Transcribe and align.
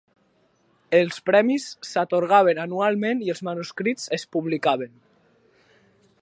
Els 0.99 1.19
premis 1.29 1.67
s'atorgaven 1.89 2.63
anualment 2.63 3.21
i 3.27 3.31
els 3.35 3.43
manuscrits 3.51 4.09
es 4.19 4.27
publicaven. 4.37 4.99